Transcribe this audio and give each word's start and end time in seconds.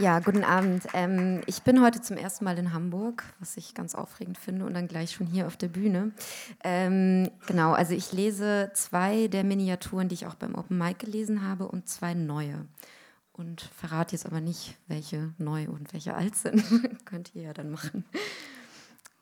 Ja, 0.00 0.18
guten 0.18 0.42
Abend. 0.42 0.88
Ähm, 0.92 1.42
ich 1.46 1.62
bin 1.62 1.80
heute 1.80 2.00
zum 2.00 2.16
ersten 2.16 2.44
Mal 2.44 2.58
in 2.58 2.72
Hamburg, 2.72 3.22
was 3.38 3.56
ich 3.56 3.74
ganz 3.74 3.94
aufregend 3.94 4.38
finde, 4.38 4.66
und 4.66 4.74
dann 4.74 4.88
gleich 4.88 5.12
schon 5.12 5.28
hier 5.28 5.46
auf 5.46 5.56
der 5.56 5.68
Bühne. 5.68 6.10
Ähm, 6.64 7.30
genau, 7.46 7.74
also 7.74 7.94
ich 7.94 8.12
lese 8.12 8.72
zwei 8.74 9.28
der 9.28 9.44
Miniaturen, 9.44 10.08
die 10.08 10.14
ich 10.14 10.26
auch 10.26 10.34
beim 10.34 10.56
Open 10.56 10.78
Mic 10.78 10.98
gelesen 10.98 11.46
habe, 11.46 11.68
und 11.68 11.88
zwei 11.88 12.12
neue. 12.14 12.66
Und 13.32 13.60
verrate 13.60 14.16
jetzt 14.16 14.26
aber 14.26 14.40
nicht, 14.40 14.76
welche 14.88 15.32
neu 15.38 15.68
und 15.68 15.92
welche 15.92 16.14
alt 16.14 16.34
sind. 16.34 16.64
Könnt 17.04 17.32
ihr 17.36 17.42
ja 17.42 17.52
dann 17.52 17.70
machen. 17.70 18.04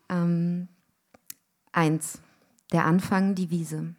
Ähm, 0.09 0.69
eins. 1.73 2.19
Der 2.73 2.87
Anfang, 2.87 3.35
die 3.35 3.51
Wiese. 3.51 3.95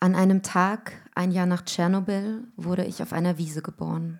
An 0.00 0.16
einem 0.16 0.42
Tag, 0.42 0.92
ein 1.14 1.30
Jahr 1.30 1.46
nach 1.46 1.64
Tschernobyl, 1.64 2.42
wurde 2.56 2.84
ich 2.84 3.02
auf 3.02 3.12
einer 3.12 3.38
Wiese 3.38 3.62
geboren. 3.62 4.18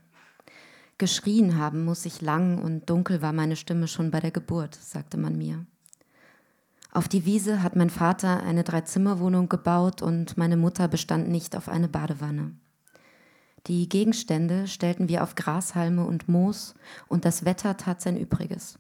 Geschrien 1.01 1.57
haben 1.57 1.85
muss 1.85 2.05
ich 2.05 2.21
lang 2.21 2.59
und 2.63 2.91
dunkel 2.91 3.23
war 3.23 3.33
meine 3.33 3.57
Stimme 3.57 3.89
schon 3.89 4.11
bei 4.11 4.21
der 4.21 4.31
Geburt, 4.31 4.75
sagte 4.75 5.17
man 5.17 5.37
mir. 5.39 5.65
Auf 6.93 7.09
die 7.09 7.25
Wiese 7.25 7.63
hat 7.63 7.75
mein 7.75 7.89
Vater 7.89 8.43
eine 8.43 8.65
Dreizimmerwohnung 8.65 9.49
gebaut 9.49 10.03
und 10.03 10.37
meine 10.37 10.59
Mutter 10.59 10.89
bestand 10.89 11.29
nicht 11.29 11.57
auf 11.57 11.71
eine 11.71 11.89
Badewanne. 11.89 12.53
Die 13.67 13.89
Gegenstände 13.89 14.69
stellten 14.69 15.09
wir 15.09 15.23
auf 15.23 15.37
Grashalme 15.37 16.05
und 16.05 16.29
Moos 16.29 16.75
und 17.09 17.25
das 17.25 17.47
Wetter 17.47 17.79
tat 17.79 18.03
sein 18.03 18.19
Übriges. 18.19 18.79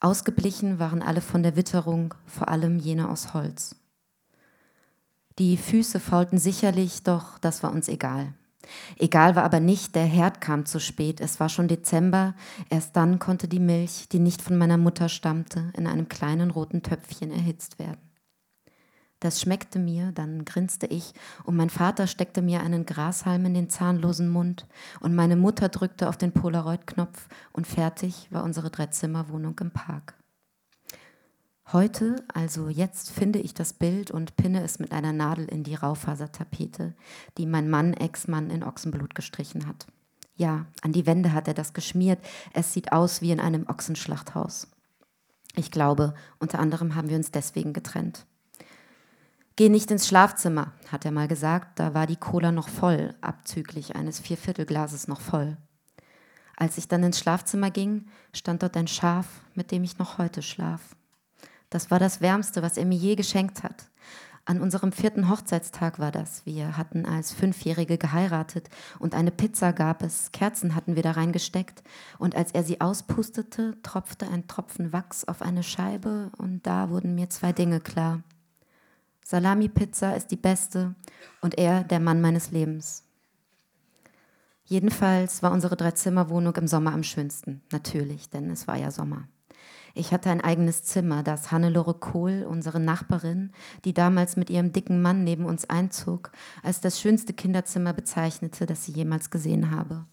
Ausgeblichen 0.00 0.80
waren 0.80 1.02
alle 1.02 1.20
von 1.20 1.44
der 1.44 1.54
Witterung, 1.54 2.14
vor 2.26 2.48
allem 2.48 2.80
jene 2.80 3.08
aus 3.08 3.32
Holz. 3.32 3.76
Die 5.38 5.56
Füße 5.56 6.00
faulten 6.00 6.38
sicherlich, 6.38 7.04
doch 7.04 7.38
das 7.38 7.62
war 7.62 7.72
uns 7.72 7.86
egal. 7.86 8.34
Egal 8.98 9.36
war 9.36 9.44
aber 9.44 9.60
nicht, 9.60 9.94
der 9.94 10.04
Herd 10.04 10.40
kam 10.40 10.66
zu 10.66 10.78
spät, 10.78 11.20
es 11.20 11.40
war 11.40 11.48
schon 11.48 11.68
Dezember, 11.68 12.34
erst 12.70 12.96
dann 12.96 13.18
konnte 13.18 13.48
die 13.48 13.60
Milch, 13.60 14.08
die 14.10 14.18
nicht 14.18 14.42
von 14.42 14.56
meiner 14.56 14.78
Mutter 14.78 15.08
stammte, 15.08 15.72
in 15.76 15.86
einem 15.86 16.08
kleinen 16.08 16.50
roten 16.50 16.82
Töpfchen 16.82 17.30
erhitzt 17.30 17.78
werden. 17.78 18.00
Das 19.20 19.40
schmeckte 19.40 19.78
mir, 19.78 20.10
dann 20.10 20.44
grinste 20.44 20.86
ich, 20.86 21.12
und 21.44 21.54
mein 21.54 21.70
Vater 21.70 22.08
steckte 22.08 22.42
mir 22.42 22.60
einen 22.60 22.86
Grashalm 22.86 23.44
in 23.44 23.54
den 23.54 23.70
zahnlosen 23.70 24.28
Mund, 24.28 24.66
und 24.98 25.14
meine 25.14 25.36
Mutter 25.36 25.68
drückte 25.68 26.08
auf 26.08 26.16
den 26.16 26.32
Polaroid-Knopf, 26.32 27.28
und 27.52 27.68
fertig 27.68 28.26
war 28.30 28.42
unsere 28.42 28.70
Dreizimmerwohnung 28.70 29.56
im 29.60 29.70
Park. 29.70 30.14
Heute, 31.72 32.16
also 32.34 32.68
jetzt, 32.68 33.10
finde 33.10 33.38
ich 33.38 33.54
das 33.54 33.72
Bild 33.72 34.10
und 34.10 34.36
pinne 34.36 34.62
es 34.62 34.78
mit 34.78 34.92
einer 34.92 35.14
Nadel 35.14 35.46
in 35.46 35.62
die 35.62 35.74
Raufasertapete, 35.74 36.94
die 37.38 37.46
mein 37.46 37.70
Mann, 37.70 37.94
Ex-Mann, 37.94 38.50
in 38.50 38.62
Ochsenblut 38.62 39.14
gestrichen 39.14 39.66
hat. 39.66 39.86
Ja, 40.36 40.66
an 40.82 40.92
die 40.92 41.06
Wände 41.06 41.32
hat 41.32 41.48
er 41.48 41.54
das 41.54 41.72
geschmiert. 41.72 42.18
Es 42.52 42.74
sieht 42.74 42.92
aus 42.92 43.22
wie 43.22 43.30
in 43.30 43.40
einem 43.40 43.66
Ochsenschlachthaus. 43.68 44.68
Ich 45.56 45.70
glaube, 45.70 46.12
unter 46.38 46.58
anderem 46.58 46.94
haben 46.94 47.08
wir 47.08 47.16
uns 47.16 47.30
deswegen 47.30 47.72
getrennt. 47.72 48.26
Geh 49.56 49.70
nicht 49.70 49.90
ins 49.90 50.06
Schlafzimmer, 50.06 50.72
hat 50.88 51.06
er 51.06 51.10
mal 51.10 51.28
gesagt, 51.28 51.78
da 51.78 51.94
war 51.94 52.06
die 52.06 52.16
Cola 52.16 52.52
noch 52.52 52.68
voll, 52.68 53.14
abzüglich 53.22 53.96
eines 53.96 54.20
Vierviertelglases 54.20 55.08
noch 55.08 55.22
voll. 55.22 55.56
Als 56.54 56.76
ich 56.76 56.86
dann 56.88 57.02
ins 57.02 57.18
Schlafzimmer 57.18 57.70
ging, 57.70 58.08
stand 58.34 58.62
dort 58.62 58.76
ein 58.76 58.88
Schaf, 58.88 59.26
mit 59.54 59.70
dem 59.70 59.84
ich 59.84 59.96
noch 59.96 60.18
heute 60.18 60.42
schlaf. 60.42 60.96
Das 61.72 61.90
war 61.90 61.98
das 61.98 62.20
Wärmste, 62.20 62.60
was 62.60 62.76
er 62.76 62.84
mir 62.84 62.98
je 62.98 63.14
geschenkt 63.14 63.62
hat. 63.62 63.86
An 64.44 64.60
unserem 64.60 64.92
vierten 64.92 65.30
Hochzeitstag 65.30 65.98
war 65.98 66.12
das. 66.12 66.44
Wir 66.44 66.76
hatten 66.76 67.06
als 67.06 67.32
Fünfjährige 67.32 67.96
geheiratet 67.96 68.68
und 68.98 69.14
eine 69.14 69.30
Pizza 69.30 69.72
gab 69.72 70.02
es. 70.02 70.32
Kerzen 70.32 70.74
hatten 70.74 70.96
wir 70.96 71.02
da 71.02 71.12
reingesteckt. 71.12 71.82
Und 72.18 72.36
als 72.36 72.52
er 72.52 72.62
sie 72.62 72.82
auspustete, 72.82 73.78
tropfte 73.82 74.28
ein 74.28 74.46
Tropfen 74.48 74.92
Wachs 74.92 75.24
auf 75.24 75.40
eine 75.40 75.62
Scheibe 75.62 76.30
und 76.36 76.66
da 76.66 76.90
wurden 76.90 77.14
mir 77.14 77.30
zwei 77.30 77.52
Dinge 77.52 77.80
klar. 77.80 78.22
Salami-Pizza 79.24 80.14
ist 80.14 80.30
die 80.30 80.36
beste 80.36 80.94
und 81.40 81.56
er 81.56 81.84
der 81.84 82.00
Mann 82.00 82.20
meines 82.20 82.50
Lebens. 82.50 83.04
Jedenfalls 84.66 85.42
war 85.42 85.52
unsere 85.52 85.76
Dreizimmerwohnung 85.76 86.54
im 86.56 86.68
Sommer 86.68 86.92
am 86.92 87.02
schönsten. 87.02 87.62
Natürlich, 87.72 88.28
denn 88.28 88.50
es 88.50 88.68
war 88.68 88.76
ja 88.76 88.90
Sommer. 88.90 89.26
Ich 89.94 90.12
hatte 90.12 90.30
ein 90.30 90.40
eigenes 90.40 90.84
Zimmer, 90.84 91.22
das 91.22 91.52
Hannelore 91.52 91.94
Kohl, 91.94 92.46
unsere 92.48 92.80
Nachbarin, 92.80 93.52
die 93.84 93.92
damals 93.92 94.36
mit 94.36 94.50
ihrem 94.50 94.72
dicken 94.72 95.02
Mann 95.02 95.24
neben 95.24 95.44
uns 95.44 95.68
einzog, 95.68 96.32
als 96.62 96.80
das 96.80 97.00
schönste 97.00 97.32
Kinderzimmer 97.32 97.92
bezeichnete, 97.92 98.66
das 98.66 98.84
sie 98.84 98.92
jemals 98.92 99.30
gesehen 99.30 99.70
habe. 99.70 100.06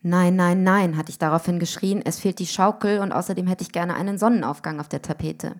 Nein, 0.00 0.36
nein, 0.36 0.62
nein, 0.62 0.96
hatte 0.96 1.10
ich 1.10 1.18
daraufhin 1.18 1.58
geschrien, 1.58 2.02
es 2.04 2.20
fehlt 2.20 2.38
die 2.38 2.46
Schaukel 2.46 3.00
und 3.00 3.12
außerdem 3.12 3.46
hätte 3.46 3.62
ich 3.62 3.72
gerne 3.72 3.94
einen 3.94 4.16
Sonnenaufgang 4.16 4.80
auf 4.80 4.88
der 4.88 5.02
Tapete. 5.02 5.56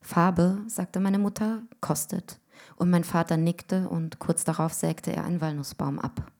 Farbe, 0.00 0.58
sagte 0.66 1.00
meine 1.00 1.18
Mutter, 1.18 1.62
kostet. 1.80 2.40
Und 2.76 2.90
mein 2.90 3.04
Vater 3.04 3.36
nickte 3.36 3.88
und 3.88 4.18
kurz 4.18 4.44
darauf 4.44 4.72
sägte 4.72 5.12
er 5.12 5.24
einen 5.24 5.40
Walnussbaum 5.40 5.98
ab. 5.98 6.32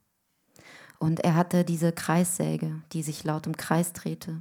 Und 1.03 1.19
er 1.19 1.35
hatte 1.35 1.65
diese 1.65 1.91
Kreissäge, 1.91 2.81
die 2.93 3.03
sich 3.03 3.25
laut 3.25 3.49
im 3.49 3.57
Kreis 3.57 3.93
drehte. 3.93 4.41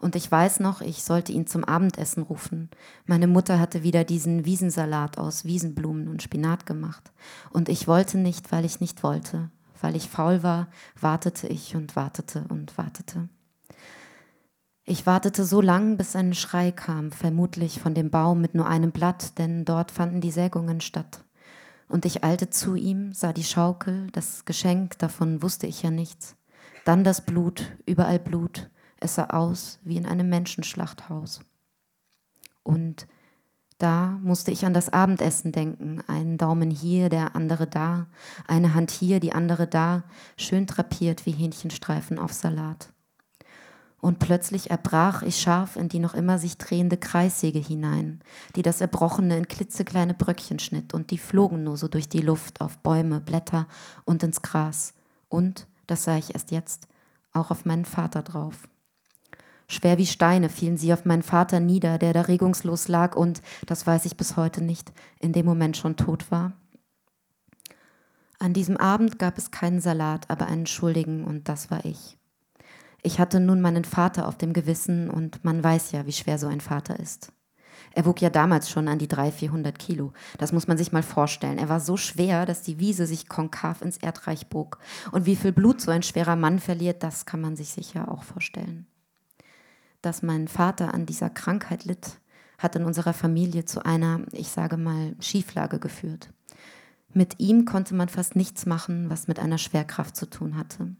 Und 0.00 0.16
ich 0.16 0.28
weiß 0.28 0.58
noch, 0.58 0.80
ich 0.80 1.04
sollte 1.04 1.30
ihn 1.30 1.46
zum 1.46 1.62
Abendessen 1.62 2.24
rufen. 2.24 2.70
Meine 3.06 3.28
Mutter 3.28 3.60
hatte 3.60 3.84
wieder 3.84 4.02
diesen 4.02 4.44
Wiesensalat 4.44 5.16
aus 5.16 5.44
Wiesenblumen 5.44 6.08
und 6.08 6.20
Spinat 6.20 6.66
gemacht. 6.66 7.12
Und 7.50 7.68
ich 7.68 7.86
wollte 7.86 8.18
nicht, 8.18 8.50
weil 8.50 8.64
ich 8.64 8.80
nicht 8.80 9.04
wollte. 9.04 9.52
Weil 9.80 9.94
ich 9.94 10.08
faul 10.08 10.42
war, 10.42 10.66
wartete 11.00 11.46
ich 11.46 11.76
und 11.76 11.94
wartete 11.94 12.46
und 12.48 12.76
wartete. 12.76 13.28
Ich 14.84 15.06
wartete 15.06 15.44
so 15.44 15.60
lang, 15.60 15.98
bis 15.98 16.16
ein 16.16 16.34
Schrei 16.34 16.72
kam, 16.72 17.12
vermutlich 17.12 17.80
von 17.80 17.94
dem 17.94 18.10
Baum 18.10 18.40
mit 18.40 18.56
nur 18.56 18.66
einem 18.66 18.90
Blatt, 18.90 19.38
denn 19.38 19.64
dort 19.64 19.92
fanden 19.92 20.20
die 20.20 20.32
Sägungen 20.32 20.80
statt. 20.80 21.22
Und 21.92 22.06
ich 22.06 22.24
eilte 22.24 22.48
zu 22.48 22.74
ihm, 22.74 23.12
sah 23.12 23.34
die 23.34 23.44
Schaukel, 23.44 24.06
das 24.12 24.46
Geschenk, 24.46 24.98
davon 24.98 25.42
wusste 25.42 25.66
ich 25.66 25.82
ja 25.82 25.90
nichts. 25.90 26.36
Dann 26.86 27.04
das 27.04 27.26
Blut, 27.26 27.76
überall 27.84 28.18
Blut, 28.18 28.70
es 28.98 29.16
sah 29.16 29.26
aus 29.26 29.78
wie 29.84 29.98
in 29.98 30.06
einem 30.06 30.30
Menschenschlachthaus. 30.30 31.40
Und 32.62 33.06
da 33.76 34.18
musste 34.22 34.52
ich 34.52 34.64
an 34.64 34.72
das 34.72 34.90
Abendessen 34.90 35.52
denken. 35.52 36.02
Ein 36.06 36.38
Daumen 36.38 36.70
hier, 36.70 37.10
der 37.10 37.36
andere 37.36 37.66
da, 37.66 38.06
eine 38.48 38.72
Hand 38.72 38.90
hier, 38.90 39.20
die 39.20 39.34
andere 39.34 39.66
da, 39.66 40.04
schön 40.38 40.64
drapiert 40.64 41.26
wie 41.26 41.32
Hähnchenstreifen 41.32 42.18
auf 42.18 42.32
Salat. 42.32 42.91
Und 44.02 44.18
plötzlich 44.18 44.68
erbrach 44.68 45.22
ich 45.22 45.40
scharf 45.40 45.76
in 45.76 45.88
die 45.88 46.00
noch 46.00 46.14
immer 46.14 46.36
sich 46.40 46.58
drehende 46.58 46.96
Kreissäge 46.96 47.60
hinein, 47.60 48.20
die 48.56 48.62
das 48.62 48.80
Erbrochene 48.80 49.38
in 49.38 49.46
klitzekleine 49.46 50.12
Bröckchen 50.12 50.58
schnitt, 50.58 50.92
und 50.92 51.12
die 51.12 51.18
flogen 51.18 51.62
nur 51.62 51.76
so 51.76 51.86
durch 51.86 52.08
die 52.08 52.20
Luft 52.20 52.60
auf 52.60 52.78
Bäume, 52.78 53.20
Blätter 53.20 53.68
und 54.04 54.24
ins 54.24 54.42
Gras. 54.42 54.94
Und, 55.28 55.68
das 55.86 56.02
sah 56.02 56.16
ich 56.16 56.34
erst 56.34 56.50
jetzt, 56.50 56.88
auch 57.32 57.52
auf 57.52 57.64
meinen 57.64 57.84
Vater 57.84 58.22
drauf. 58.22 58.68
Schwer 59.68 59.98
wie 59.98 60.06
Steine 60.06 60.48
fielen 60.48 60.76
sie 60.76 60.92
auf 60.92 61.04
meinen 61.04 61.22
Vater 61.22 61.60
nieder, 61.60 61.96
der 61.96 62.12
da 62.12 62.22
regungslos 62.22 62.88
lag 62.88 63.14
und, 63.14 63.40
das 63.66 63.86
weiß 63.86 64.04
ich 64.06 64.16
bis 64.16 64.36
heute 64.36 64.64
nicht, 64.64 64.92
in 65.20 65.32
dem 65.32 65.46
Moment 65.46 65.76
schon 65.76 65.94
tot 65.94 66.28
war. 66.32 66.54
An 68.40 68.52
diesem 68.52 68.78
Abend 68.78 69.20
gab 69.20 69.38
es 69.38 69.52
keinen 69.52 69.80
Salat, 69.80 70.28
aber 70.28 70.46
einen 70.46 70.66
Schuldigen, 70.66 71.22
und 71.22 71.48
das 71.48 71.70
war 71.70 71.84
ich. 71.84 72.18
Ich 73.02 73.18
hatte 73.18 73.40
nun 73.40 73.60
meinen 73.60 73.84
Vater 73.84 74.28
auf 74.28 74.38
dem 74.38 74.52
Gewissen, 74.52 75.10
und 75.10 75.44
man 75.44 75.62
weiß 75.62 75.92
ja, 75.92 76.06
wie 76.06 76.12
schwer 76.12 76.38
so 76.38 76.46
ein 76.46 76.60
Vater 76.60 76.98
ist. 76.98 77.32
Er 77.94 78.06
wog 78.06 78.22
ja 78.22 78.30
damals 78.30 78.70
schon 78.70 78.88
an 78.88 78.98
die 78.98 79.08
300, 79.08 79.34
400 79.34 79.78
Kilo. 79.78 80.12
Das 80.38 80.52
muss 80.52 80.66
man 80.66 80.78
sich 80.78 80.92
mal 80.92 81.02
vorstellen. 81.02 81.58
Er 81.58 81.68
war 81.68 81.80
so 81.80 81.96
schwer, 81.96 82.46
dass 82.46 82.62
die 82.62 82.78
Wiese 82.78 83.06
sich 83.06 83.28
konkav 83.28 83.82
ins 83.82 83.98
Erdreich 83.98 84.46
bog. 84.46 84.78
Und 85.10 85.26
wie 85.26 85.36
viel 85.36 85.52
Blut 85.52 85.80
so 85.80 85.90
ein 85.90 86.02
schwerer 86.02 86.36
Mann 86.36 86.58
verliert, 86.58 87.02
das 87.02 87.26
kann 87.26 87.40
man 87.40 87.56
sich 87.56 87.70
sicher 87.70 88.10
auch 88.10 88.22
vorstellen 88.22 88.86
dass 90.02 90.22
mein 90.22 90.48
Vater 90.48 90.92
an 90.92 91.06
dieser 91.06 91.30
Krankheit 91.30 91.84
litt, 91.84 92.18
hat 92.58 92.76
in 92.76 92.84
unserer 92.84 93.12
Familie 93.12 93.64
zu 93.64 93.84
einer, 93.84 94.20
ich 94.32 94.48
sage 94.48 94.76
mal, 94.76 95.14
Schieflage 95.20 95.78
geführt. 95.78 96.30
Mit 97.14 97.40
ihm 97.40 97.64
konnte 97.64 97.94
man 97.94 98.08
fast 98.08 98.36
nichts 98.36 98.66
machen, 98.66 99.08
was 99.08 99.28
mit 99.28 99.38
einer 99.38 99.58
Schwerkraft 99.58 100.16
zu 100.16 100.28
tun 100.28 100.56
hatte. 100.56 100.94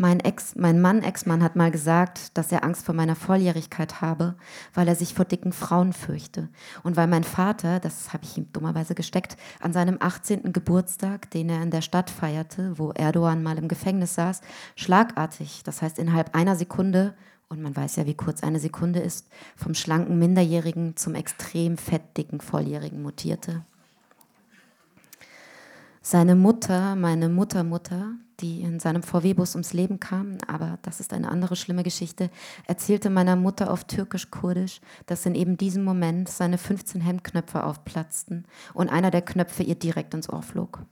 Mein, 0.00 0.20
Ex, 0.20 0.56
mein 0.56 0.80
Mann, 0.80 1.02
Ex-Mann, 1.02 1.42
hat 1.42 1.56
mal 1.56 1.70
gesagt, 1.70 2.38
dass 2.38 2.50
er 2.50 2.64
Angst 2.64 2.86
vor 2.86 2.94
meiner 2.94 3.16
Volljährigkeit 3.16 4.00
habe, 4.00 4.34
weil 4.72 4.88
er 4.88 4.94
sich 4.94 5.12
vor 5.12 5.26
dicken 5.26 5.52
Frauen 5.52 5.92
fürchte. 5.92 6.48
Und 6.82 6.96
weil 6.96 7.06
mein 7.06 7.22
Vater, 7.22 7.80
das 7.80 8.14
habe 8.14 8.24
ich 8.24 8.38
ihm 8.38 8.50
dummerweise 8.50 8.94
gesteckt, 8.94 9.36
an 9.60 9.74
seinem 9.74 9.98
18. 10.00 10.54
Geburtstag, 10.54 11.30
den 11.32 11.50
er 11.50 11.62
in 11.62 11.70
der 11.70 11.82
Stadt 11.82 12.08
feierte, 12.08 12.78
wo 12.78 12.92
Erdogan 12.92 13.42
mal 13.42 13.58
im 13.58 13.68
Gefängnis 13.68 14.14
saß, 14.14 14.40
schlagartig, 14.74 15.64
das 15.64 15.82
heißt 15.82 15.98
innerhalb 15.98 16.34
einer 16.34 16.56
Sekunde, 16.56 17.12
und 17.50 17.60
man 17.60 17.76
weiß 17.76 17.96
ja, 17.96 18.06
wie 18.06 18.14
kurz 18.14 18.42
eine 18.42 18.58
Sekunde 18.58 19.00
ist, 19.00 19.28
vom 19.54 19.74
schlanken 19.74 20.18
Minderjährigen 20.18 20.96
zum 20.96 21.14
extrem 21.14 21.76
fettdicken 21.76 22.40
Volljährigen 22.40 23.02
mutierte. 23.02 23.66
Seine 26.00 26.36
Mutter, 26.36 26.96
meine 26.96 27.28
Muttermutter, 27.28 28.14
die 28.40 28.62
in 28.62 28.80
seinem 28.80 29.02
VW-Bus 29.02 29.54
ums 29.54 29.72
Leben 29.72 30.00
kam, 30.00 30.38
aber 30.46 30.78
das 30.82 31.00
ist 31.00 31.12
eine 31.12 31.30
andere 31.30 31.56
schlimme 31.56 31.82
Geschichte, 31.82 32.30
erzählte 32.66 33.10
meiner 33.10 33.36
Mutter 33.36 33.70
auf 33.70 33.84
türkisch-kurdisch, 33.84 34.80
dass 35.06 35.26
in 35.26 35.34
eben 35.34 35.56
diesem 35.56 35.84
Moment 35.84 36.28
seine 36.28 36.58
15 36.58 37.00
Hemdknöpfe 37.00 37.64
aufplatzten 37.64 38.46
und 38.74 38.88
einer 38.88 39.10
der 39.10 39.22
Knöpfe 39.22 39.62
ihr 39.62 39.74
direkt 39.74 40.14
ins 40.14 40.28
Ohr 40.28 40.42
flog. 40.42 40.84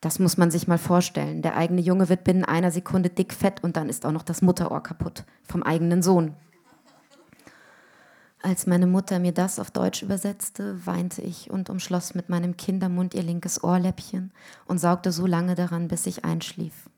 Das 0.00 0.18
muss 0.18 0.36
man 0.36 0.50
sich 0.50 0.68
mal 0.68 0.76
vorstellen. 0.76 1.40
Der 1.40 1.56
eigene 1.56 1.80
Junge 1.80 2.10
wird 2.10 2.24
binnen 2.24 2.44
einer 2.44 2.70
Sekunde 2.70 3.08
dickfett 3.08 3.64
und 3.64 3.78
dann 3.78 3.88
ist 3.88 4.04
auch 4.04 4.12
noch 4.12 4.22
das 4.22 4.42
Mutterohr 4.42 4.82
kaputt 4.82 5.24
vom 5.42 5.62
eigenen 5.62 6.02
Sohn. 6.02 6.34
Als 8.44 8.66
meine 8.66 8.86
Mutter 8.86 9.20
mir 9.20 9.32
das 9.32 9.58
auf 9.58 9.70
Deutsch 9.70 10.02
übersetzte, 10.02 10.86
weinte 10.86 11.22
ich 11.22 11.50
und 11.50 11.70
umschloss 11.70 12.14
mit 12.14 12.28
meinem 12.28 12.58
Kindermund 12.58 13.14
ihr 13.14 13.22
linkes 13.22 13.64
Ohrläppchen 13.64 14.34
und 14.66 14.76
saugte 14.76 15.12
so 15.12 15.24
lange 15.24 15.54
daran, 15.54 15.88
bis 15.88 16.04
ich 16.04 16.26
einschlief. 16.26 16.90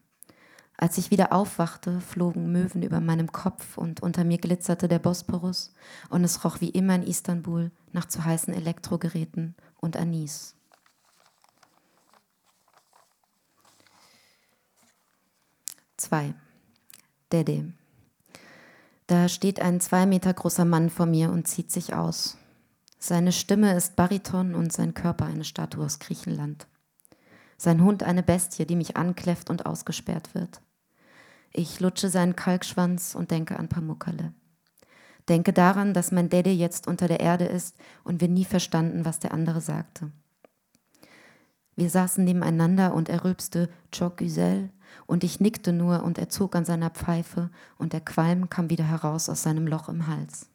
Als 0.77 0.99
ich 0.99 1.13
wieder 1.13 1.33
aufwachte, 1.33 2.01
flogen 2.01 2.51
Möwen 2.51 2.83
über 2.83 2.99
meinem 2.99 3.31
Kopf 3.31 3.79
und 3.79 4.03
unter 4.03 4.25
mir 4.25 4.39
glitzerte 4.39 4.89
der 4.89 4.99
Bosporus 4.99 5.73
und 6.11 6.25
es 6.25 6.45
roch 6.45 6.61
wie 6.61 6.71
immer 6.71 6.97
in 6.97 7.05
Istanbul 7.05 7.71
nach 7.93 8.07
zu 8.07 8.25
heißen 8.25 8.53
Elektrogeräten 8.53 9.55
und 9.77 9.97
Anis. 9.97 10.57
Zwei. 15.97 16.35
Dede. 17.31 17.73
Da 19.07 19.29
steht 19.29 19.61
ein 19.61 19.81
zwei 19.81 20.05
Meter 20.05 20.35
großer 20.35 20.65
Mann 20.65 20.91
vor 20.91 21.07
mir 21.07 21.31
und 21.31 21.47
zieht 21.47 21.71
sich 21.71 21.95
aus. 21.95 22.39
Seine 22.99 23.31
Stimme 23.31 23.77
ist 23.77 23.95
Bariton 23.95 24.55
und 24.55 24.73
sein 24.73 24.95
Körper 24.95 25.27
eine 25.27 25.45
Statue 25.45 25.85
aus 25.85 26.01
Griechenland. 26.01 26.67
Sein 27.57 27.83
Hund 27.83 28.03
eine 28.03 28.23
Bestie, 28.23 28.67
die 28.67 28.75
mich 28.75 28.97
ankläfft 28.97 29.49
und 29.49 29.65
ausgesperrt 29.65 30.35
wird. 30.35 30.61
Ich 31.53 31.79
lutsche 31.79 32.09
seinen 32.09 32.37
Kalkschwanz 32.37 33.15
und 33.15 33.31
denke 33.31 33.59
an 33.59 33.69
Pamukkale. 33.69 34.35
Denke 35.29 35.53
daran, 35.53 35.95
dass 35.95 36.13
mein 36.13 36.29
Dede 36.29 36.51
jetzt 36.51 36.87
unter 36.87 37.07
der 37.09 37.21
Erde 37.21 37.45
ist 37.45 37.77
und 38.05 38.21
wir 38.21 38.29
nie 38.29 38.45
verstanden, 38.45 39.05
was 39.05 39.21
der 39.21 39.33
andere 39.33 39.61
sagte. 39.61 40.11
Wir 41.77 41.91
saßen 41.91 42.25
nebeneinander 42.25 42.95
und 42.95 43.09
er 43.11 43.23
rülpste 43.23 43.69
Çok 43.93 44.17
Güzel 44.17 44.71
und 45.07 45.25
ich 45.25 45.41
nickte 45.41 45.73
nur 45.73 46.03
und 46.03 46.19
er 46.19 46.31
zog 46.31 46.57
an 46.57 46.65
seiner 46.65 46.91
Pfeife 46.91 47.51
und 47.77 47.93
der 47.93 48.01
Qualm 48.01 48.49
kam 48.49 48.71
wieder 48.71 48.85
heraus 48.85 49.29
aus 49.29 49.43
seinem 49.43 49.67
Loch 49.67 49.89
im 49.91 50.07
Hals. 50.07 50.49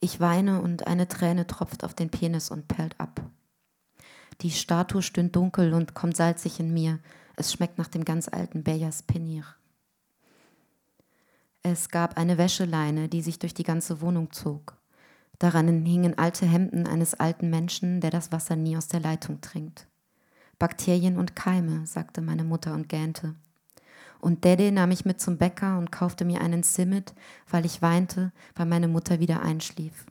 Ich 0.00 0.18
weine 0.18 0.60
und 0.60 0.86
eine 0.86 1.08
Träne 1.08 1.46
tropft 1.46 1.84
auf 1.84 1.94
den 1.94 2.10
Penis 2.10 2.50
und 2.50 2.68
perlt 2.68 2.98
ab. 2.98 3.22
Die 4.40 4.50
Statue 4.50 5.02
stöhnt 5.02 5.36
dunkel 5.36 5.74
und 5.74 5.94
kommt 5.94 6.16
salzig 6.16 6.58
in 6.58 6.72
mir. 6.72 6.98
Es 7.36 7.52
schmeckt 7.52 7.78
nach 7.78 7.88
dem 7.88 8.04
ganz 8.04 8.28
alten 8.28 8.64
Beyas 8.64 9.02
Penir. 9.02 9.44
Es 11.62 11.90
gab 11.90 12.16
eine 12.16 12.38
Wäscheleine, 12.38 13.08
die 13.08 13.20
sich 13.20 13.38
durch 13.38 13.52
die 13.52 13.64
ganze 13.64 14.00
Wohnung 14.00 14.32
zog. 14.32 14.79
Daran 15.40 15.86
hingen 15.86 16.18
alte 16.18 16.44
Hemden 16.44 16.86
eines 16.86 17.14
alten 17.14 17.48
Menschen, 17.48 18.02
der 18.02 18.10
das 18.10 18.30
Wasser 18.30 18.56
nie 18.56 18.76
aus 18.76 18.88
der 18.88 19.00
Leitung 19.00 19.40
trinkt. 19.40 19.86
Bakterien 20.58 21.16
und 21.16 21.34
Keime, 21.34 21.86
sagte 21.86 22.20
meine 22.20 22.44
Mutter 22.44 22.74
und 22.74 22.90
gähnte. 22.90 23.34
Und 24.20 24.44
Dede 24.44 24.70
nahm 24.70 24.90
ich 24.90 25.06
mit 25.06 25.18
zum 25.18 25.38
Bäcker 25.38 25.78
und 25.78 25.90
kaufte 25.90 26.26
mir 26.26 26.42
einen 26.42 26.62
Simmet, 26.62 27.14
weil 27.48 27.64
ich 27.64 27.80
weinte, 27.80 28.32
weil 28.54 28.66
meine 28.66 28.86
Mutter 28.86 29.18
wieder 29.18 29.40
einschlief. 29.40 30.04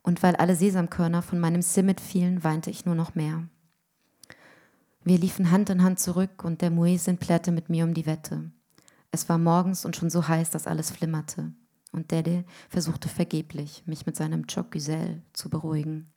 Und 0.00 0.22
weil 0.22 0.34
alle 0.34 0.56
Sesamkörner 0.56 1.20
von 1.20 1.38
meinem 1.38 1.60
Simmet 1.60 2.00
fielen, 2.00 2.42
weinte 2.42 2.70
ich 2.70 2.86
nur 2.86 2.94
noch 2.94 3.14
mehr. 3.14 3.44
Wir 5.04 5.18
liefen 5.18 5.50
Hand 5.50 5.68
in 5.68 5.82
Hand 5.82 6.00
zurück 6.00 6.42
und 6.42 6.62
der 6.62 6.70
Muesin 6.70 7.18
plärrte 7.18 7.52
mit 7.52 7.68
mir 7.68 7.84
um 7.84 7.92
die 7.92 8.06
Wette. 8.06 8.50
Es 9.10 9.28
war 9.28 9.36
morgens 9.36 9.84
und 9.84 9.94
schon 9.94 10.08
so 10.08 10.26
heiß, 10.26 10.48
dass 10.48 10.66
alles 10.66 10.90
flimmerte 10.90 11.52
und 11.94 12.10
Dede 12.10 12.44
versuchte 12.68 13.08
vergeblich, 13.08 13.82
mich 13.86 14.04
mit 14.04 14.16
seinem 14.16 14.46
Chokgüsel 14.46 15.22
zu 15.32 15.48
beruhigen. 15.48 16.12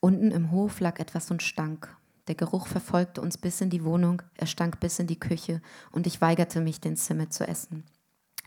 Unten 0.00 0.30
im 0.30 0.50
Hof 0.50 0.80
lag 0.80 0.98
etwas 0.98 1.30
und 1.30 1.42
stank. 1.42 1.94
Der 2.26 2.34
Geruch 2.34 2.66
verfolgte 2.68 3.20
uns 3.20 3.36
bis 3.36 3.60
in 3.60 3.68
die 3.68 3.84
Wohnung, 3.84 4.22
er 4.34 4.46
stank 4.46 4.80
bis 4.80 4.98
in 4.98 5.06
die 5.06 5.20
Küche 5.20 5.60
und 5.90 6.06
ich 6.06 6.20
weigerte 6.20 6.60
mich, 6.60 6.80
den 6.80 6.96
Zimmer 6.96 7.28
zu 7.28 7.46
essen. 7.46 7.84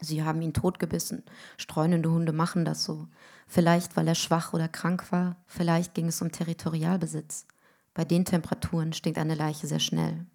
Sie 0.01 0.23
haben 0.23 0.41
ihn 0.41 0.53
totgebissen. 0.53 1.23
Streunende 1.57 2.09
Hunde 2.11 2.33
machen 2.33 2.65
das 2.65 2.83
so. 2.83 3.07
Vielleicht, 3.47 3.95
weil 3.95 4.07
er 4.07 4.15
schwach 4.15 4.53
oder 4.53 4.67
krank 4.67 5.11
war, 5.11 5.37
vielleicht 5.45 5.93
ging 5.93 6.07
es 6.07 6.21
um 6.21 6.31
Territorialbesitz. 6.31 7.45
Bei 7.93 8.05
den 8.05 8.25
Temperaturen 8.25 8.93
stinkt 8.93 9.19
eine 9.19 9.35
Leiche 9.35 9.67
sehr 9.67 9.79
schnell. 9.79 10.25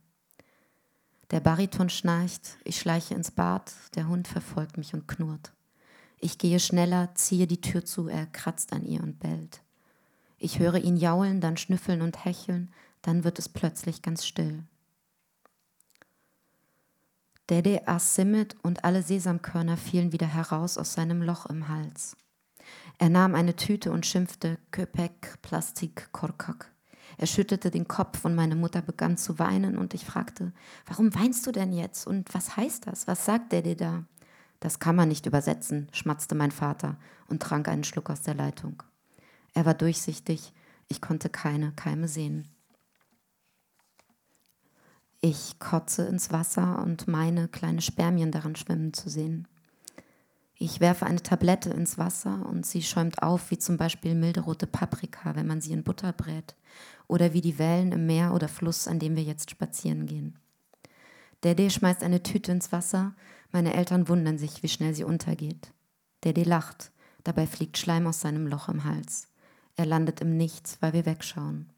Der 1.31 1.41
Bariton 1.41 1.91
schnarcht, 1.91 2.57
ich 2.65 2.79
schleiche 2.79 3.15
ins 3.15 3.31
Bad, 3.31 3.73
der 3.95 4.09
Hund 4.09 4.29
verfolgt 4.29 4.79
mich 4.79 4.95
und 4.95 5.09
knurrt. 5.09 5.53
Ich 6.21 6.39
gehe 6.39 6.59
schneller, 6.59 7.15
ziehe 7.15 7.47
die 7.47 7.61
Tür 7.61 7.85
zu, 7.85 8.09
er 8.09 8.27
kratzt 8.27 8.73
an 8.73 8.85
ihr 8.85 9.03
und 9.03 9.21
bellt. 9.21 9.61
Ich 10.39 10.59
höre 10.59 10.77
ihn 10.77 10.97
jaulen, 10.97 11.41
dann 11.41 11.57
schnüffeln 11.57 12.01
und 12.01 12.25
hecheln, 12.25 12.71
dann 13.03 13.25
wird 13.25 13.39
es 13.39 13.49
plötzlich 13.49 14.03
ganz 14.03 14.25
still. 14.25 14.65
Dede 17.51 17.87
Asimit 17.89 18.57
und 18.63 18.85
alle 18.85 19.03
Sesamkörner 19.03 19.77
fielen 19.77 20.13
wieder 20.13 20.27
heraus 20.27 20.79
aus 20.79 20.93
seinem 20.93 21.23
Loch 21.23 21.47
im 21.47 21.69
Hals. 21.69 22.17
Er 22.99 23.09
nahm 23.09 23.35
eine 23.35 23.57
Tüte 23.57 23.91
und 23.91 24.07
schimpfte 24.07 24.59
Köpek 24.71 25.41
Plastik 25.41 26.13
Korkak. 26.13 26.71
Er 27.19 27.27
schüttelte 27.27 27.71
den 27.71 27.89
Kopf 27.89 28.25
und 28.25 28.37
meine 28.37 28.55
Mutter 28.55 28.81
begann 28.81 29.17
zu 29.17 29.41
weinen 29.41 29.77
und 29.77 29.93
ich 29.93 30.05
fragte, 30.05 30.53
warum 30.87 31.13
weinst 31.17 31.47
du 31.47 31.53
denn 31.53 31.73
jetzt 31.73 32.07
und 32.07 32.33
was 32.33 32.57
heißt 32.57 32.87
das? 32.87 33.09
Was 33.09 33.25
sagt 33.27 33.53
der 33.53 33.63
dir 33.63 33.77
da? 33.77 34.05
Das 34.61 34.79
kann 34.79 34.95
man 34.95 35.09
nicht 35.09 35.27
übersetzen, 35.27 35.89
schmatzte 35.93 36.37
mein 36.37 36.53
Vater 36.53 36.97
und 37.27 37.43
trank 37.43 37.69
einen 37.69 37.85
Schluck 37.85 38.09
aus 38.09 38.23
der 38.23 38.35
Leitung. 38.35 38.83
Er 39.53 39.67
war 39.67 39.75
durchsichtig, 39.75 40.53
ich 40.87 41.01
konnte 41.01 41.29
keine 41.29 41.73
Keime 41.73 42.07
sehen. 42.07 42.49
Ich 45.21 45.59
kotze 45.59 46.07
ins 46.07 46.31
Wasser 46.31 46.81
und 46.85 47.09
meine 47.09 47.49
kleine 47.49 47.83
Spermien 47.83 48.31
daran 48.31 48.55
schwimmen 48.55 48.93
zu 48.93 49.11
sehen. 49.11 49.49
Ich 50.61 50.81
werfe 50.81 51.07
eine 51.07 51.23
Tablette 51.23 51.71
ins 51.71 51.99
Wasser 51.99 52.45
und 52.47 52.67
sie 52.67 52.83
schäumt 52.83 53.23
auf, 53.23 53.53
wie 53.53 53.59
zum 53.59 53.77
Beispiel 53.77 54.17
milde 54.17 54.41
rote 54.41 54.67
Paprika, 54.67 55.37
wenn 55.37 55.47
man 55.47 55.61
sie 55.61 55.73
in 55.73 55.85
Butter 55.85 56.13
brät, 56.13 56.57
oder 57.07 57.33
wie 57.33 57.41
die 57.41 57.61
Wellen 57.61 57.93
im 57.93 58.07
Meer 58.07 58.35
oder 58.35 58.49
Fluss, 58.49 58.89
an 58.89 58.99
dem 58.99 59.15
wir 59.15 59.23
jetzt 59.23 59.51
spazieren 59.51 60.07
gehen. 60.07 60.37
Dede 61.45 61.71
schmeißt 61.71 62.03
eine 62.03 62.25
Tüte 62.25 62.51
ins 62.51 62.73
Wasser, 62.73 63.15
meine 63.53 63.75
Eltern 63.75 64.09
wundern 64.09 64.37
sich, 64.37 64.65
wie 64.65 64.69
schnell 64.69 64.95
sie 64.95 65.05
untergeht. 65.05 65.73
Dede 66.25 66.43
lacht, 66.43 66.91
dabei 67.23 67.47
fliegt 67.47 67.79
Schleim 67.79 68.09
aus 68.09 68.21
seinem 68.21 68.49
Loch 68.49 68.69
im 68.69 68.83
Hals. 68.83 69.29
Er 69.77 69.87
landet 69.87 70.21
im 70.21 70.37
Nichts, 70.37 70.79
weil 70.81 70.93
wir 70.93 71.07
wegschauen. 71.07 71.71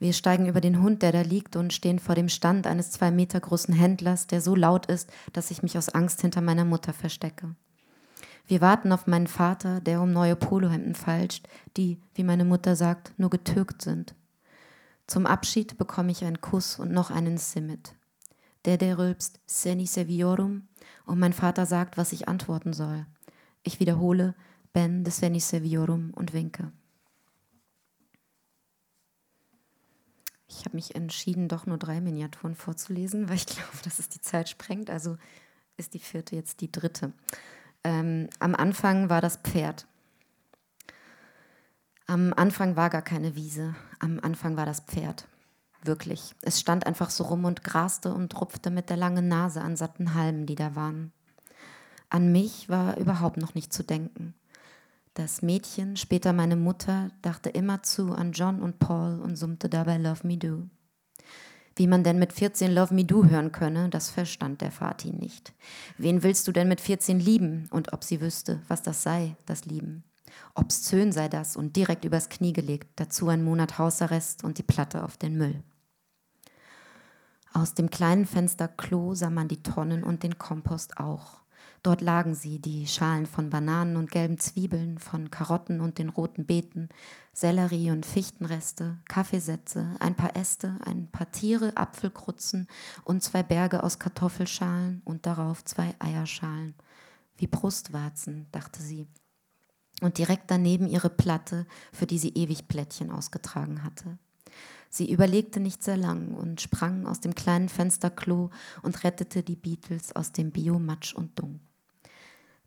Wir 0.00 0.14
steigen 0.14 0.46
über 0.46 0.62
den 0.62 0.82
Hund, 0.82 1.02
der 1.02 1.12
da 1.12 1.20
liegt, 1.20 1.56
und 1.56 1.74
stehen 1.74 1.98
vor 1.98 2.14
dem 2.14 2.30
Stand 2.30 2.66
eines 2.66 2.90
zwei 2.90 3.10
Meter 3.10 3.38
großen 3.38 3.74
Händlers, 3.74 4.26
der 4.26 4.40
so 4.40 4.56
laut 4.56 4.86
ist, 4.86 5.12
dass 5.34 5.50
ich 5.50 5.62
mich 5.62 5.76
aus 5.76 5.90
Angst 5.90 6.22
hinter 6.22 6.40
meiner 6.40 6.64
Mutter 6.64 6.94
verstecke. 6.94 7.54
Wir 8.46 8.62
warten 8.62 8.92
auf 8.92 9.06
meinen 9.06 9.26
Vater, 9.26 9.80
der 9.82 10.00
um 10.00 10.10
neue 10.10 10.36
Polohemden 10.36 10.94
falscht, 10.94 11.46
die, 11.76 12.00
wie 12.14 12.24
meine 12.24 12.46
Mutter 12.46 12.76
sagt, 12.76 13.12
nur 13.18 13.28
getürkt 13.28 13.82
sind. 13.82 14.14
Zum 15.06 15.26
Abschied 15.26 15.76
bekomme 15.76 16.12
ich 16.12 16.24
einen 16.24 16.40
Kuss 16.40 16.78
und 16.78 16.92
noch 16.92 17.10
einen 17.10 17.36
Simmet. 17.36 17.94
Der, 18.64 18.78
der 18.78 18.96
rülpst 18.96 19.38
Seni 19.46 19.86
Seviorum 19.86 20.68
und 21.04 21.18
mein 21.18 21.34
Vater 21.34 21.66
sagt, 21.66 21.98
was 21.98 22.12
ich 22.12 22.26
antworten 22.26 22.72
soll. 22.72 23.04
Ich 23.62 23.80
wiederhole 23.80 24.34
Ben 24.72 25.04
de 25.04 25.12
Seni 25.12 25.40
Seviorum 25.40 26.12
und 26.14 26.32
winke. 26.32 26.72
Ich 30.50 30.64
habe 30.64 30.76
mich 30.76 30.96
entschieden, 30.96 31.46
doch 31.46 31.66
nur 31.66 31.78
drei 31.78 32.00
Miniaturen 32.00 32.56
vorzulesen, 32.56 33.28
weil 33.28 33.36
ich 33.36 33.46
glaube, 33.46 33.78
dass 33.84 33.98
es 33.98 34.08
die 34.08 34.20
Zeit 34.20 34.48
sprengt. 34.48 34.90
Also 34.90 35.16
ist 35.76 35.94
die 35.94 36.00
vierte 36.00 36.34
jetzt 36.36 36.60
die 36.60 36.70
dritte. 36.70 37.12
Ähm, 37.84 38.28
am 38.40 38.54
Anfang 38.54 39.08
war 39.08 39.20
das 39.20 39.36
Pferd. 39.36 39.86
Am 42.06 42.34
Anfang 42.34 42.74
war 42.74 42.90
gar 42.90 43.02
keine 43.02 43.36
Wiese. 43.36 43.76
Am 44.00 44.18
Anfang 44.20 44.56
war 44.56 44.66
das 44.66 44.80
Pferd. 44.80 45.28
Wirklich. 45.82 46.34
Es 46.42 46.60
stand 46.60 46.86
einfach 46.86 47.10
so 47.10 47.24
rum 47.24 47.44
und 47.44 47.62
graste 47.62 48.12
und 48.12 48.38
rupfte 48.38 48.70
mit 48.70 48.90
der 48.90 48.96
langen 48.96 49.28
Nase 49.28 49.62
an 49.62 49.76
satten 49.76 50.14
Halmen, 50.14 50.44
die 50.44 50.56
da 50.56 50.74
waren. 50.74 51.12
An 52.10 52.32
mich 52.32 52.68
war 52.68 52.96
überhaupt 52.98 53.36
noch 53.36 53.54
nicht 53.54 53.72
zu 53.72 53.84
denken. 53.84 54.34
Das 55.14 55.42
Mädchen, 55.42 55.96
später 55.96 56.32
meine 56.32 56.56
Mutter, 56.56 57.10
dachte 57.22 57.50
immerzu 57.50 58.12
an 58.12 58.32
John 58.32 58.62
und 58.62 58.78
Paul 58.78 59.20
und 59.20 59.36
summte 59.36 59.68
dabei 59.68 59.98
Love 59.98 60.26
Me 60.26 60.36
Do. 60.36 60.68
Wie 61.76 61.86
man 61.86 62.04
denn 62.04 62.18
mit 62.18 62.32
14 62.32 62.72
Love 62.72 62.94
Me 62.94 63.04
Do 63.04 63.24
hören 63.24 63.52
könne, 63.52 63.88
das 63.88 64.10
verstand 64.10 64.60
der 64.60 64.70
Vati 64.70 65.10
nicht. 65.12 65.52
Wen 65.98 66.22
willst 66.22 66.46
du 66.46 66.52
denn 66.52 66.68
mit 66.68 66.80
14 66.80 67.18
lieben 67.18 67.68
und 67.70 67.92
ob 67.92 68.04
sie 68.04 68.20
wüsste, 68.20 68.62
was 68.68 68.82
das 68.82 69.02
sei, 69.02 69.36
das 69.46 69.64
Lieben? 69.64 70.04
Obszön 70.54 71.10
sei 71.10 71.28
das 71.28 71.56
und 71.56 71.76
direkt 71.76 72.04
übers 72.04 72.28
Knie 72.28 72.52
gelegt, 72.52 72.88
dazu 72.96 73.28
ein 73.28 73.42
Monat 73.42 73.78
Hausarrest 73.78 74.44
und 74.44 74.58
die 74.58 74.62
Platte 74.62 75.02
auf 75.04 75.16
den 75.16 75.36
Müll. 75.36 75.62
Aus 77.52 77.74
dem 77.74 77.90
kleinen 77.90 78.26
Fenster 78.26 78.68
Klo 78.68 79.14
sah 79.14 79.30
man 79.30 79.48
die 79.48 79.62
Tonnen 79.62 80.04
und 80.04 80.22
den 80.22 80.38
Kompost 80.38 80.98
auch. 80.98 81.39
Dort 81.82 82.02
lagen 82.02 82.34
sie, 82.34 82.58
die 82.58 82.86
Schalen 82.86 83.24
von 83.24 83.48
Bananen 83.48 83.96
und 83.96 84.10
gelben 84.10 84.38
Zwiebeln, 84.38 84.98
von 84.98 85.30
Karotten 85.30 85.80
und 85.80 85.96
den 85.96 86.10
roten 86.10 86.44
Beeten, 86.44 86.90
Sellerie 87.32 87.90
und 87.90 88.04
Fichtenreste, 88.04 88.98
Kaffeesätze, 89.08 89.96
ein 89.98 90.14
paar 90.14 90.36
Äste, 90.36 90.78
ein 90.84 91.10
paar 91.10 91.30
Tiere, 91.30 91.76
Apfelkrutzen 91.76 92.68
und 93.04 93.22
zwei 93.22 93.42
Berge 93.42 93.82
aus 93.82 93.98
Kartoffelschalen 93.98 95.00
und 95.06 95.24
darauf 95.24 95.64
zwei 95.64 95.94
Eierschalen. 96.00 96.74
Wie 97.38 97.46
Brustwarzen, 97.46 98.46
dachte 98.52 98.82
sie. 98.82 99.06
Und 100.02 100.18
direkt 100.18 100.50
daneben 100.50 100.86
ihre 100.86 101.10
Platte, 101.10 101.66
für 101.92 102.06
die 102.06 102.18
sie 102.18 102.34
ewig 102.34 102.68
Plättchen 102.68 103.10
ausgetragen 103.10 103.84
hatte. 103.84 104.18
Sie 104.90 105.10
überlegte 105.10 105.60
nicht 105.60 105.82
sehr 105.82 105.96
lang 105.96 106.34
und 106.34 106.60
sprang 106.60 107.06
aus 107.06 107.20
dem 107.20 107.34
kleinen 107.34 107.70
Fensterklo 107.70 108.50
und 108.82 109.04
rettete 109.04 109.42
die 109.42 109.56
Beatles 109.56 110.14
aus 110.14 110.32
dem 110.32 110.50
Biomatsch 110.50 111.14
und 111.14 111.38
Dung. 111.38 111.60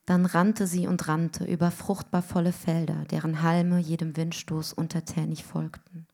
Dann 0.05 0.25
rannte 0.25 0.67
sie 0.67 0.87
und 0.87 1.07
rannte 1.07 1.45
über 1.45 1.71
fruchtbar 1.71 2.21
volle 2.21 2.51
Felder, 2.51 3.05
deren 3.05 3.41
Halme 3.41 3.79
jedem 3.79 4.17
Windstoß 4.17 4.73
untertänig 4.73 5.43
folgten. 5.45 6.07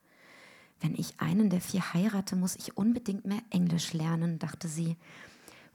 Wenn 0.80 0.94
ich 0.96 1.20
einen 1.20 1.50
der 1.50 1.60
vier 1.60 1.94
heirate, 1.94 2.36
muss 2.36 2.56
ich 2.56 2.78
unbedingt 2.78 3.26
mehr 3.26 3.42
Englisch 3.50 3.94
lernen, 3.94 4.40
dachte 4.40 4.68
sie. 4.68 4.96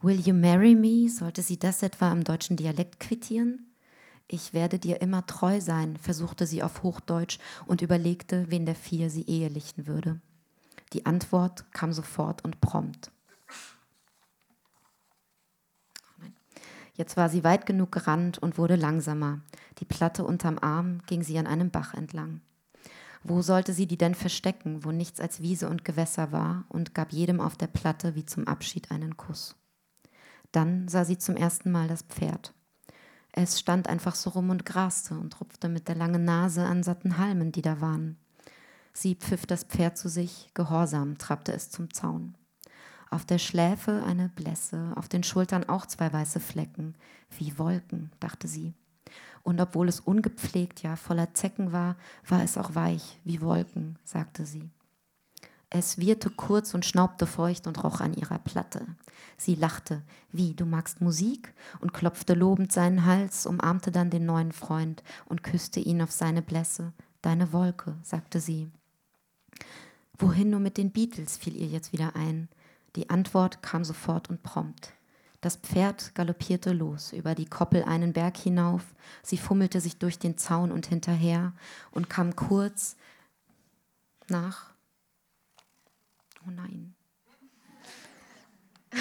Will 0.01 0.19
you 0.19 0.33
marry 0.33 0.75
me? 0.75 1.09
Sollte 1.09 1.41
sie 1.41 1.57
das 1.57 1.83
etwa 1.83 2.11
im 2.11 2.23
deutschen 2.23 2.57
Dialekt 2.57 2.99
quittieren? 2.99 3.71
Ich 4.27 4.53
werde 4.53 4.79
dir 4.79 5.01
immer 5.01 5.25
treu 5.25 5.61
sein, 5.61 5.97
versuchte 5.97 6.47
sie 6.47 6.63
auf 6.63 6.81
Hochdeutsch 6.83 7.37
und 7.67 7.81
überlegte, 7.81 8.49
wen 8.49 8.65
der 8.65 8.75
vier 8.75 9.09
sie 9.09 9.23
ehelichten 9.23 9.85
würde. 9.85 10.19
Die 10.93 11.05
Antwort 11.05 11.71
kam 11.73 11.93
sofort 11.93 12.43
und 12.43 12.59
prompt. 12.61 13.11
Jetzt 16.95 17.17
war 17.17 17.29
sie 17.29 17.43
weit 17.43 17.65
genug 17.65 17.91
gerannt 17.91 18.37
und 18.37 18.57
wurde 18.57 18.75
langsamer. 18.75 19.41
Die 19.79 19.85
Platte 19.85 20.23
unterm 20.23 20.57
Arm 20.59 21.01
ging 21.07 21.23
sie 21.23 21.37
an 21.37 21.47
einem 21.47 21.69
Bach 21.69 21.93
entlang. 21.93 22.41
Wo 23.23 23.41
sollte 23.41 23.73
sie 23.73 23.85
die 23.87 23.97
denn 23.97 24.15
verstecken, 24.15 24.85
wo 24.85 24.91
nichts 24.91 25.19
als 25.19 25.41
Wiese 25.41 25.67
und 25.67 25.83
Gewässer 25.83 26.31
war, 26.31 26.63
und 26.69 26.93
gab 26.93 27.11
jedem 27.11 27.41
auf 27.41 27.57
der 27.57 27.67
Platte 27.67 28.15
wie 28.15 28.25
zum 28.25 28.47
Abschied 28.47 28.91
einen 28.91 29.17
Kuss. 29.17 29.55
Dann 30.51 30.87
sah 30.87 31.03
sie 31.03 31.17
zum 31.17 31.35
ersten 31.35 31.71
Mal 31.71 31.87
das 31.87 32.03
Pferd. 32.03 32.53
Es 33.33 33.59
stand 33.59 33.89
einfach 33.89 34.15
so 34.15 34.29
rum 34.29 34.49
und 34.49 34.65
graste 34.65 35.15
und 35.15 35.41
rupfte 35.41 35.67
mit 35.67 35.89
der 35.89 35.95
langen 35.95 36.23
Nase 36.23 36.63
an 36.63 36.83
satten 36.83 37.17
Halmen, 37.17 37.51
die 37.51 37.61
da 37.61 37.81
waren. 37.81 38.17
Sie 38.93 39.15
pfiff 39.15 39.45
das 39.45 39.65
Pferd 39.65 39.97
zu 39.97 40.07
sich, 40.07 40.51
gehorsam 40.53 41.17
trabte 41.17 41.51
es 41.51 41.69
zum 41.69 41.93
Zaun. 41.93 42.35
Auf 43.09 43.25
der 43.25 43.37
Schläfe 43.37 44.03
eine 44.05 44.29
Blässe, 44.29 44.93
auf 44.95 45.07
den 45.07 45.23
Schultern 45.23 45.67
auch 45.69 45.85
zwei 45.85 46.11
weiße 46.11 46.39
Flecken, 46.39 46.95
wie 47.37 47.57
Wolken, 47.57 48.11
dachte 48.19 48.47
sie. 48.47 48.73
Und 49.43 49.61
obwohl 49.61 49.87
es 49.87 49.99
ungepflegt, 49.99 50.81
ja 50.81 50.95
voller 50.95 51.33
Zecken 51.33 51.71
war, 51.71 51.95
war 52.27 52.43
es 52.43 52.57
auch 52.57 52.73
weich, 52.73 53.19
wie 53.23 53.41
Wolken, 53.41 53.97
sagte 54.03 54.45
sie. 54.45 54.69
Es 55.69 55.97
wieherte 55.97 56.29
kurz 56.29 56.73
und 56.73 56.85
schnaubte 56.85 57.27
feucht 57.27 57.67
und 57.67 57.83
roch 57.83 57.99
an 57.99 58.13
ihrer 58.13 58.39
Platte. 58.39 58.85
Sie 59.37 59.55
lachte, 59.55 60.03
wie, 60.31 60.53
du 60.53 60.65
magst 60.65 61.01
Musik? 61.01 61.53
und 61.79 61.93
klopfte 61.93 62.33
lobend 62.33 62.71
seinen 62.71 63.05
Hals, 63.05 63.45
umarmte 63.45 63.91
dann 63.91 64.09
den 64.09 64.25
neuen 64.25 64.51
Freund 64.51 65.03
und 65.25 65.43
küsste 65.43 65.79
ihn 65.79 66.01
auf 66.01 66.11
seine 66.11 66.41
Blässe. 66.41 66.93
Deine 67.21 67.51
Wolke, 67.51 67.95
sagte 68.03 68.39
sie. 68.39 68.69
Wohin 70.17 70.49
nur 70.49 70.59
mit 70.59 70.77
den 70.77 70.91
Beatles, 70.91 71.37
fiel 71.37 71.55
ihr 71.55 71.67
jetzt 71.67 71.91
wieder 71.91 72.15
ein. 72.15 72.47
Die 72.95 73.09
Antwort 73.09 73.61
kam 73.61 73.83
sofort 73.83 74.29
und 74.29 74.41
prompt. 74.43 74.93
Das 75.41 75.57
Pferd 75.57 76.15
galoppierte 76.15 76.71
los, 76.71 77.13
über 77.13 77.35
die 77.35 77.45
Koppel 77.45 77.83
einen 77.83 78.13
Berg 78.13 78.35
hinauf, 78.35 78.95
sie 79.21 79.37
fummelte 79.37 79.79
sich 79.79 79.99
durch 79.99 80.17
den 80.17 80.37
Zaun 80.37 80.71
und 80.71 80.87
hinterher 80.87 81.53
und 81.91 82.09
kam 82.09 82.35
kurz 82.35 82.95
nach. 84.27 84.73
Oh 86.47 86.51
nein. 86.51 86.95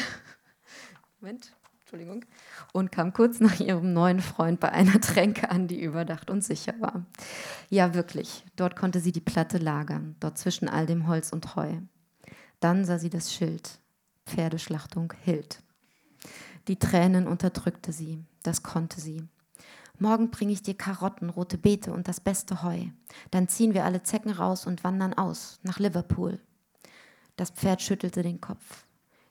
Moment, 1.21 1.55
Entschuldigung. 1.81 2.27
Und 2.73 2.93
kam 2.93 3.13
kurz 3.13 3.41
nach 3.41 3.61
ihrem 3.61 3.93
neuen 3.93 4.21
Freund 4.21 4.61
bei 4.61 4.71
einer 4.71 5.01
Tränke 5.01 5.51
an, 5.51 5.69
die 5.69 5.81
überdacht 5.81 6.29
und 6.29 6.45
sicher 6.45 6.75
war. 6.81 7.07
Ja, 7.71 7.95
wirklich, 7.95 8.45
dort 8.57 8.77
konnte 8.77 9.01
sie 9.01 9.13
die 9.13 9.21
Platte 9.21 9.59
lagern, 9.59 10.17
dort 10.21 10.37
zwischen 10.37 10.69
all 10.69 10.85
dem 10.85 11.07
Holz 11.07 11.31
und 11.31 11.57
Heu. 11.57 11.79
Dann 12.61 12.85
sah 12.85 12.99
sie 12.99 13.11
das 13.11 13.33
Schild, 13.33 13.79
Pferdeschlachtung 14.27 15.13
hielt. 15.25 15.63
Die 16.69 16.79
Tränen 16.79 17.27
unterdrückte 17.27 17.93
sie, 17.93 18.25
das 18.43 18.63
konnte 18.63 19.01
sie. 19.01 19.29
Morgen 19.99 20.31
bringe 20.31 20.53
ich 20.53 20.63
dir 20.63 20.75
Karotten, 20.75 21.31
rote 21.31 21.57
Beete 21.57 21.93
und 21.93 22.09
das 22.09 22.21
beste 22.21 22.63
Heu. 22.63 22.87
Dann 23.31 23.49
ziehen 23.49 23.75
wir 23.75 23.85
alle 23.85 24.03
Zecken 24.03 24.31
raus 24.31 24.67
und 24.67 24.83
wandern 24.83 25.15
aus 25.15 25.61
nach 25.63 25.79
Liverpool. 25.79 26.41
Das 27.37 27.51
Pferd 27.51 27.83
schüttelte 27.83 28.23
den 28.23 28.41
Kopf. 28.41 28.87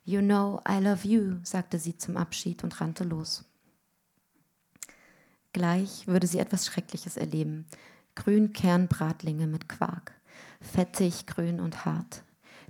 You 0.05 0.21
know 0.21 0.62
I 0.67 0.79
love 0.79 1.07
you, 1.07 1.38
sagte 1.43 1.79
sie 1.79 1.97
zum 1.97 2.17
Abschied 2.17 2.63
und 2.63 2.79
rannte 2.79 3.03
los. 3.03 3.45
Gleich 5.53 6.07
würde 6.07 6.27
sie 6.27 6.39
etwas 6.39 6.65
Schreckliches 6.65 7.17
erleben. 7.17 7.65
Grünkernbratlinge 8.15 9.47
mit 9.47 9.69
Quark. 9.69 10.13
Fettig, 10.62 11.25
grün 11.27 11.59
und 11.59 11.85
hart. 11.85 12.23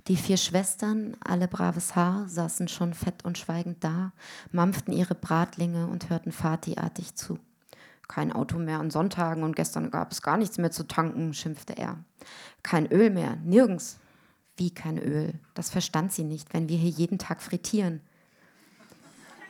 Die 0.06 0.16
vier 0.16 0.36
Schwestern, 0.36 1.16
alle 1.24 1.48
braves 1.48 1.96
Haar, 1.96 2.28
saßen 2.28 2.68
schon 2.68 2.92
fett 2.92 3.24
und 3.24 3.38
schweigend 3.38 3.82
da, 3.82 4.12
mampften 4.52 4.92
ihre 4.92 5.14
Bratlinge 5.14 5.86
und 5.86 6.10
hörten 6.10 6.30
Fatiartig 6.30 7.14
zu. 7.14 7.38
Kein 8.06 8.30
Auto 8.30 8.58
mehr 8.58 8.80
an 8.80 8.90
Sonntagen 8.90 9.42
und 9.42 9.56
gestern 9.56 9.90
gab 9.90 10.12
es 10.12 10.20
gar 10.20 10.36
nichts 10.36 10.58
mehr 10.58 10.70
zu 10.70 10.86
tanken, 10.86 11.32
schimpfte 11.32 11.78
er. 11.78 11.96
Kein 12.62 12.86
Öl 12.92 13.08
mehr, 13.08 13.36
nirgends. 13.36 13.98
Wie 14.58 14.70
kein 14.70 14.98
Öl? 14.98 15.40
Das 15.54 15.70
verstand 15.70 16.12
sie 16.12 16.24
nicht, 16.24 16.52
wenn 16.52 16.68
wir 16.68 16.76
hier 16.76 16.90
jeden 16.90 17.18
Tag 17.18 17.40
frittieren. 17.40 18.02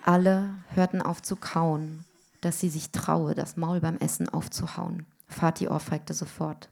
Alle 0.04 0.54
hörten 0.68 1.02
auf 1.02 1.20
zu 1.20 1.34
kauen, 1.34 2.04
dass 2.40 2.60
sie 2.60 2.68
sich 2.68 2.92
traue, 2.92 3.34
das 3.34 3.56
Maul 3.56 3.80
beim 3.80 3.96
Essen 3.96 4.28
aufzuhauen. 4.28 5.06
Vati 5.26 5.66
ohrfeigte 5.66 6.14
sofort. 6.14 6.68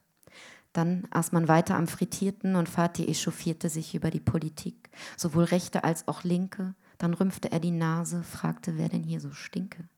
Dann 0.73 1.07
aß 1.11 1.33
man 1.33 1.49
weiter 1.49 1.77
am 1.77 1.87
Frittierten 1.87 2.57
und 2.57 2.69
Fatih 2.69 3.07
echauffierte 3.07 3.69
sich 3.69 3.95
über 3.95 4.11
die 4.11 4.21
Politik, 4.21 4.91
sowohl 5.17 5.45
rechte 5.45 5.85
als 5.85 6.09
auch 6.09 6.25
linke. 6.25 6.75
Dann 6.99 7.15
rümpfte 7.15 7.53
er 7.53 7.61
die 7.61 7.73
Nase, 7.73 8.23
fragte, 8.23 8.79
wer 8.79 8.89
denn 8.89 9.03
hier 9.03 9.21
so 9.21 9.33
stinke. 9.33 9.89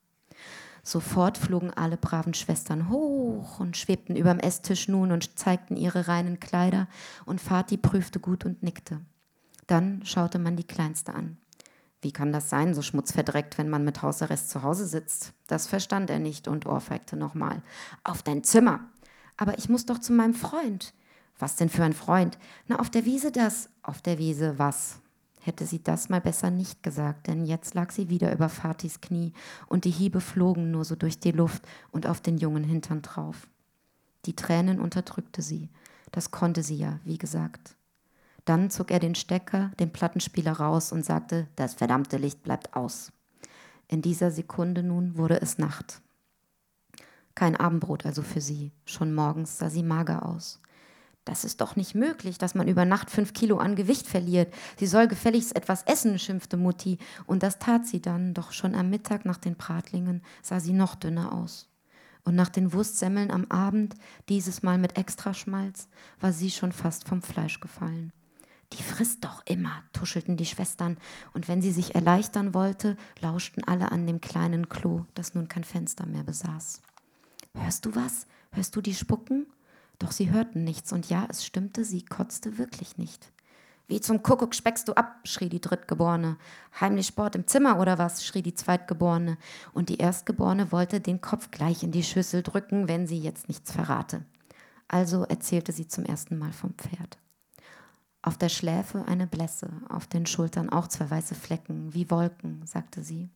Sofort 0.82 1.38
flogen 1.38 1.72
alle 1.72 1.96
braven 1.96 2.34
Schwestern 2.34 2.90
hoch 2.90 3.58
und 3.58 3.76
schwebten 3.76 4.16
überm 4.16 4.38
Esstisch 4.38 4.88
nun 4.88 5.12
und 5.12 5.38
zeigten 5.38 5.76
ihre 5.76 6.08
reinen 6.08 6.40
Kleider, 6.40 6.88
und 7.24 7.40
Fatih 7.40 7.78
prüfte 7.78 8.20
gut 8.20 8.44
und 8.44 8.62
nickte. 8.62 9.00
Dann 9.66 10.04
schaute 10.04 10.38
man 10.38 10.56
die 10.56 10.66
Kleinste 10.66 11.14
an. 11.14 11.38
Wie 12.02 12.12
kann 12.12 12.32
das 12.32 12.50
sein, 12.50 12.74
so 12.74 12.82
schmutzverdreckt, 12.82 13.56
wenn 13.56 13.70
man 13.70 13.82
mit 13.82 14.02
Hausarrest 14.02 14.50
zu 14.50 14.62
Hause 14.62 14.86
sitzt? 14.86 15.32
Das 15.46 15.66
verstand 15.66 16.10
er 16.10 16.18
nicht 16.18 16.48
und 16.48 16.66
ohrfeigte 16.66 17.16
nochmal. 17.16 17.62
Auf 18.02 18.22
dein 18.22 18.44
Zimmer! 18.44 18.80
Aber 19.36 19.58
ich 19.58 19.68
muss 19.68 19.86
doch 19.86 19.98
zu 19.98 20.12
meinem 20.12 20.34
Freund. 20.34 20.94
Was 21.38 21.56
denn 21.56 21.68
für 21.68 21.84
ein 21.84 21.92
Freund? 21.92 22.38
Na, 22.68 22.78
auf 22.78 22.90
der 22.90 23.04
Wiese 23.04 23.32
das. 23.32 23.68
Auf 23.82 24.02
der 24.02 24.18
Wiese 24.18 24.58
was? 24.58 25.00
Hätte 25.40 25.66
sie 25.66 25.82
das 25.82 26.08
mal 26.08 26.22
besser 26.22 26.50
nicht 26.50 26.82
gesagt, 26.82 27.26
denn 27.26 27.44
jetzt 27.44 27.74
lag 27.74 27.90
sie 27.90 28.08
wieder 28.08 28.32
über 28.32 28.48
Fatis 28.48 29.02
Knie 29.02 29.34
und 29.66 29.84
die 29.84 29.90
Hiebe 29.90 30.22
flogen 30.22 30.70
nur 30.70 30.86
so 30.86 30.96
durch 30.96 31.20
die 31.20 31.32
Luft 31.32 31.62
und 31.90 32.06
auf 32.06 32.22
den 32.22 32.38
jungen 32.38 32.64
Hintern 32.64 33.02
drauf. 33.02 33.46
Die 34.24 34.34
Tränen 34.34 34.80
unterdrückte 34.80 35.42
sie. 35.42 35.68
Das 36.12 36.30
konnte 36.30 36.62
sie 36.62 36.76
ja, 36.76 36.98
wie 37.04 37.18
gesagt. 37.18 37.76
Dann 38.46 38.70
zog 38.70 38.90
er 38.90 39.00
den 39.00 39.14
Stecker, 39.14 39.70
den 39.78 39.92
Plattenspieler 39.92 40.52
raus 40.52 40.92
und 40.92 41.04
sagte, 41.04 41.46
das 41.56 41.74
verdammte 41.74 42.16
Licht 42.16 42.42
bleibt 42.42 42.74
aus. 42.74 43.12
In 43.86 44.00
dieser 44.00 44.30
Sekunde 44.30 44.82
nun 44.82 45.18
wurde 45.18 45.42
es 45.42 45.58
Nacht. 45.58 46.00
Kein 47.34 47.56
Abendbrot 47.56 48.06
also 48.06 48.22
für 48.22 48.40
sie. 48.40 48.72
Schon 48.84 49.14
morgens 49.14 49.58
sah 49.58 49.70
sie 49.70 49.82
mager 49.82 50.26
aus. 50.26 50.60
Das 51.24 51.44
ist 51.44 51.62
doch 51.62 51.74
nicht 51.74 51.94
möglich, 51.94 52.36
dass 52.36 52.54
man 52.54 52.68
über 52.68 52.84
Nacht 52.84 53.10
fünf 53.10 53.32
Kilo 53.32 53.56
an 53.56 53.76
Gewicht 53.76 54.06
verliert. 54.06 54.52
Sie 54.78 54.86
soll 54.86 55.08
gefälligst 55.08 55.56
etwas 55.56 55.82
essen, 55.84 56.18
schimpfte 56.18 56.58
Mutti. 56.58 56.98
Und 57.26 57.42
das 57.42 57.58
tat 57.58 57.86
sie 57.86 58.02
dann, 58.02 58.34
doch 58.34 58.52
schon 58.52 58.74
am 58.74 58.90
Mittag 58.90 59.24
nach 59.24 59.38
den 59.38 59.56
Bratlingen 59.56 60.22
sah 60.42 60.60
sie 60.60 60.74
noch 60.74 60.94
dünner 60.94 61.32
aus. 61.32 61.70
Und 62.24 62.34
nach 62.36 62.50
den 62.50 62.72
Wurstsemmeln 62.72 63.30
am 63.30 63.46
Abend, 63.50 63.94
dieses 64.28 64.62
Mal 64.62 64.78
mit 64.78 64.98
Extraschmalz, 64.98 65.88
war 66.20 66.32
sie 66.32 66.50
schon 66.50 66.72
fast 66.72 67.08
vom 67.08 67.22
Fleisch 67.22 67.60
gefallen. 67.60 68.12
Die 68.72 68.82
frisst 68.82 69.24
doch 69.24 69.42
immer, 69.46 69.82
tuschelten 69.92 70.36
die 70.36 70.46
Schwestern, 70.46 70.96
und 71.32 71.48
wenn 71.48 71.62
sie 71.62 71.70
sich 71.70 71.94
erleichtern 71.94 72.54
wollte, 72.54 72.96
lauschten 73.20 73.62
alle 73.64 73.92
an 73.92 74.06
dem 74.06 74.20
kleinen 74.20 74.68
Klo, 74.68 75.04
das 75.14 75.34
nun 75.34 75.48
kein 75.48 75.64
Fenster 75.64 76.06
mehr 76.06 76.24
besaß. 76.24 76.82
Hörst 77.56 77.86
du 77.86 77.94
was? 77.94 78.26
hörst 78.52 78.76
du 78.76 78.80
die 78.80 78.94
spucken? 78.94 79.46
Doch 79.98 80.12
sie 80.12 80.30
hörten 80.30 80.64
nichts, 80.64 80.92
und 80.92 81.08
ja, 81.08 81.26
es 81.28 81.44
stimmte, 81.44 81.84
sie 81.84 82.04
kotzte 82.04 82.58
wirklich 82.58 82.98
nicht. 82.98 83.32
Wie 83.86 84.00
zum 84.00 84.22
Kuckuck 84.22 84.54
speckst 84.54 84.88
du 84.88 84.94
ab, 84.94 85.20
schrie 85.24 85.48
die 85.48 85.60
Drittgeborene. 85.60 86.38
Heimlich 86.80 87.06
Sport 87.06 87.36
im 87.36 87.46
Zimmer 87.46 87.78
oder 87.78 87.98
was? 87.98 88.24
schrie 88.24 88.42
die 88.42 88.54
Zweitgeborene. 88.54 89.36
Und 89.72 89.90
die 89.90 89.98
Erstgeborene 89.98 90.72
wollte 90.72 91.00
den 91.00 91.20
Kopf 91.20 91.50
gleich 91.50 91.82
in 91.82 91.92
die 91.92 92.02
Schüssel 92.02 92.42
drücken, 92.42 92.88
wenn 92.88 93.06
sie 93.06 93.18
jetzt 93.18 93.48
nichts 93.48 93.72
verrate. 93.72 94.24
Also 94.88 95.24
erzählte 95.24 95.72
sie 95.72 95.86
zum 95.86 96.04
ersten 96.04 96.38
Mal 96.38 96.52
vom 96.52 96.72
Pferd. 96.74 97.18
Auf 98.26 98.38
der 98.38 98.48
Schläfe 98.48 99.04
eine 99.06 99.26
Blässe, 99.26 99.68
auf 99.90 100.06
den 100.06 100.24
Schultern 100.24 100.70
auch 100.70 100.88
zwei 100.88 101.10
weiße 101.10 101.34
Flecken, 101.34 101.92
wie 101.92 102.10
Wolken, 102.10 102.62
sagte 102.64 103.02
sie. 103.02 103.28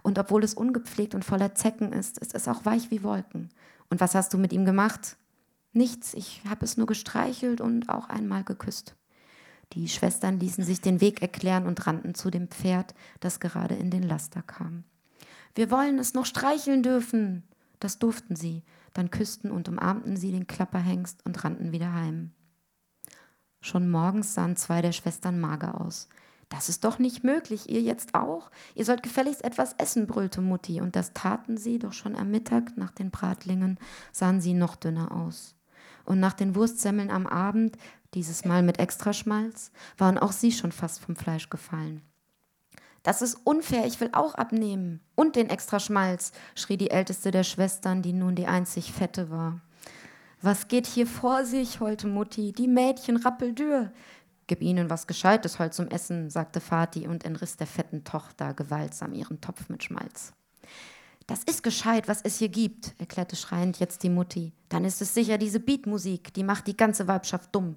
Und 0.00 0.18
obwohl 0.18 0.42
es 0.42 0.54
ungepflegt 0.54 1.14
und 1.14 1.26
voller 1.26 1.54
Zecken 1.54 1.92
ist, 1.92 2.16
ist 2.16 2.34
es 2.34 2.48
auch 2.48 2.64
weich 2.64 2.90
wie 2.90 3.02
Wolken. 3.02 3.50
Und 3.90 4.00
was 4.00 4.14
hast 4.14 4.32
du 4.32 4.38
mit 4.38 4.54
ihm 4.54 4.64
gemacht? 4.64 5.18
Nichts, 5.74 6.14
ich 6.14 6.40
habe 6.48 6.64
es 6.64 6.78
nur 6.78 6.86
gestreichelt 6.86 7.60
und 7.60 7.90
auch 7.90 8.08
einmal 8.08 8.42
geküsst. 8.42 8.96
Die 9.74 9.90
Schwestern 9.90 10.40
ließen 10.40 10.64
sich 10.64 10.80
den 10.80 11.02
Weg 11.02 11.20
erklären 11.20 11.66
und 11.66 11.86
rannten 11.86 12.14
zu 12.14 12.30
dem 12.30 12.48
Pferd, 12.48 12.94
das 13.20 13.40
gerade 13.40 13.74
in 13.74 13.90
den 13.90 14.04
Laster 14.04 14.40
kam. 14.40 14.84
Wir 15.54 15.70
wollen 15.70 15.98
es 15.98 16.14
noch 16.14 16.24
streicheln 16.24 16.82
dürfen. 16.82 17.42
Das 17.78 17.98
durften 17.98 18.36
sie. 18.36 18.62
Dann 18.94 19.10
küssten 19.10 19.50
und 19.50 19.68
umarmten 19.68 20.16
sie 20.16 20.32
den 20.32 20.46
Klapperhengst 20.46 21.26
und 21.26 21.44
rannten 21.44 21.72
wieder 21.72 21.92
heim. 21.92 22.32
Schon 23.60 23.90
morgens 23.90 24.34
sahen 24.34 24.56
zwei 24.56 24.82
der 24.82 24.92
Schwestern 24.92 25.40
mager 25.40 25.80
aus. 25.80 26.08
Das 26.48 26.68
ist 26.68 26.84
doch 26.84 26.98
nicht 26.98 27.22
möglich, 27.22 27.70
ihr 27.70 27.80
jetzt 27.80 28.14
auch? 28.14 28.50
Ihr 28.74 28.84
sollt 28.84 29.02
gefälligst 29.02 29.44
etwas 29.44 29.74
essen, 29.74 30.06
brüllte 30.06 30.40
Mutti, 30.40 30.80
und 30.80 30.96
das 30.96 31.12
taten 31.12 31.56
sie, 31.56 31.78
doch 31.78 31.92
schon 31.92 32.16
am 32.16 32.30
Mittag 32.30 32.76
nach 32.76 32.90
den 32.90 33.10
Bratlingen 33.10 33.78
sahen 34.12 34.40
sie 34.40 34.54
noch 34.54 34.74
dünner 34.74 35.12
aus. 35.12 35.54
Und 36.04 36.18
nach 36.18 36.32
den 36.32 36.56
Wurstsemmeln 36.56 37.10
am 37.10 37.26
Abend 37.26 37.76
dieses 38.14 38.44
Mal 38.44 38.62
mit 38.62 38.78
Extraschmalz, 38.78 39.70
waren 39.96 40.18
auch 40.18 40.32
sie 40.32 40.52
schon 40.52 40.72
fast 40.72 41.00
vom 41.00 41.16
Fleisch 41.16 41.48
gefallen. 41.50 42.02
Das 43.02 43.22
ist 43.22 43.34
unfair, 43.44 43.86
ich 43.86 44.00
will 44.00 44.10
auch 44.12 44.34
abnehmen. 44.34 45.00
Und 45.14 45.36
den 45.36 45.48
Extraschmalz, 45.48 46.32
schrie 46.54 46.76
die 46.76 46.90
älteste 46.90 47.30
der 47.30 47.44
Schwestern, 47.44 48.02
die 48.02 48.12
nun 48.12 48.34
die 48.34 48.46
einzig 48.46 48.92
Fette 48.92 49.30
war. 49.30 49.60
Was 50.42 50.68
geht 50.68 50.86
hier 50.86 51.06
vor 51.06 51.44
sich, 51.44 51.80
heulte 51.80 52.06
Mutti, 52.06 52.52
die 52.52 52.68
Mädchen 52.68 53.16
rappeldür. 53.18 53.92
Gib 54.46 54.62
ihnen 54.62 54.88
was 54.88 55.06
Gescheites 55.06 55.58
halt 55.58 55.74
zum 55.74 55.88
Essen, 55.88 56.30
sagte 56.30 56.60
Vati 56.60 57.06
und 57.06 57.24
entriss 57.24 57.56
der 57.56 57.66
fetten 57.66 58.04
Tochter 58.04 58.54
gewaltsam 58.54 59.12
ihren 59.12 59.42
Topf 59.42 59.68
mit 59.68 59.84
Schmalz. 59.84 60.32
Das 61.26 61.44
ist 61.44 61.62
gescheit, 61.62 62.08
was 62.08 62.22
es 62.22 62.38
hier 62.38 62.48
gibt, 62.48 62.94
erklärte 62.98 63.36
schreiend 63.36 63.78
jetzt 63.78 64.02
die 64.02 64.08
Mutti. 64.08 64.52
Dann 64.70 64.84
ist 64.84 65.02
es 65.02 65.14
sicher 65.14 65.36
diese 65.36 65.60
Beatmusik, 65.60 66.32
die 66.34 66.42
macht 66.42 66.66
die 66.66 66.76
ganze 66.76 67.06
Weibschaft 67.06 67.54
dumm. 67.54 67.76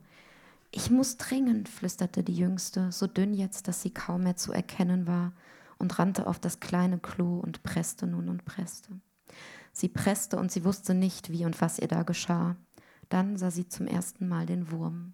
Ich 0.72 0.90
muss 0.90 1.18
dringend, 1.18 1.70
flüsterte 1.70 2.24
die 2.24 2.36
Jüngste, 2.36 2.92
so 2.92 3.08
dünn 3.08 3.34
jetzt, 3.34 3.68
dass 3.68 3.82
sie 3.82 3.92
kaum 3.92 4.24
mehr 4.24 4.38
zu 4.38 4.54
erkennen 4.54 5.06
war, 5.06 5.34
und 5.78 6.00
rannte 6.00 6.28
auf 6.28 6.40
das 6.40 6.62
kleine 6.62 6.98
Klo 6.98 7.40
und 7.40 7.62
presste 7.62 8.08
nun 8.08 8.30
und 8.30 8.46
presste. 8.46 8.90
Sie 9.74 9.90
presste 9.90 10.38
und 10.38 10.52
sie 10.52 10.64
wusste 10.64 10.94
nicht, 10.94 11.32
wie 11.32 11.46
und 11.46 11.60
was 11.60 11.80
ihr 11.80 11.88
da 11.88 12.04
geschah. 12.04 12.56
Dann 13.10 13.38
sah 13.38 13.52
sie 13.52 13.68
zum 13.68 13.88
ersten 13.88 14.28
Mal 14.28 14.46
den 14.46 14.72
Wurm. 14.72 15.14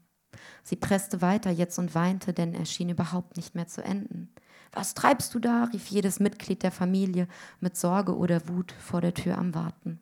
Sie 0.63 0.75
presste 0.75 1.21
weiter 1.21 1.49
jetzt 1.49 1.79
und 1.79 1.95
weinte, 1.95 2.33
denn 2.33 2.53
er 2.53 2.65
schien 2.65 2.89
überhaupt 2.89 3.37
nicht 3.37 3.55
mehr 3.55 3.67
zu 3.67 3.83
enden. 3.83 4.29
Was 4.71 4.93
treibst 4.93 5.33
du 5.33 5.39
da? 5.39 5.63
rief 5.73 5.87
jedes 5.87 6.19
Mitglied 6.19 6.61
der 6.61 6.71
Familie 6.71 7.27
mit 7.59 7.75
Sorge 7.75 8.15
oder 8.15 8.47
Wut 8.47 8.71
vor 8.73 9.01
der 9.01 9.13
Tür 9.13 9.37
am 9.37 9.55
Warten. 9.55 9.99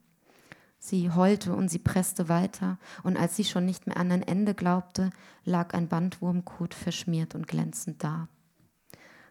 Sie 0.80 1.10
heulte 1.12 1.54
und 1.54 1.70
sie 1.70 1.80
presste 1.80 2.30
weiter, 2.30 2.78
und 3.04 3.18
als 3.18 3.36
sie 3.36 3.46
schon 3.46 3.66
nicht 3.66 3.88
mehr 3.88 3.98
an 3.98 4.12
ein 4.12 4.22
Ende 4.22 4.54
glaubte, 4.54 5.10
lag 5.44 5.74
ein 5.74 5.88
Bandwurmkot 5.88 6.74
verschmiert 6.74 7.34
und 7.34 7.48
glänzend 7.48 8.04
da. 8.04 8.28